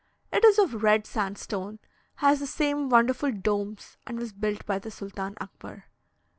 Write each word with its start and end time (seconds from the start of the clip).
It 0.33 0.43
is 0.43 0.57
of 0.57 0.81
red 0.81 1.05
sandstone, 1.05 1.77
has 2.15 2.39
the 2.39 2.47
same 2.47 2.89
wonderful 2.89 3.31
domes, 3.31 3.97
and 4.07 4.17
was 4.17 4.33
built 4.33 4.65
by 4.65 4.79
the 4.79 4.89
Sultan 4.89 5.35
Akbar. 5.39 5.85